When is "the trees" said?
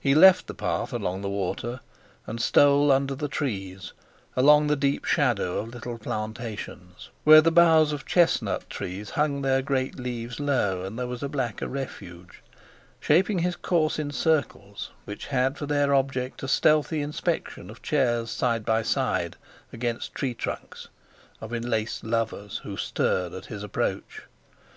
3.14-3.92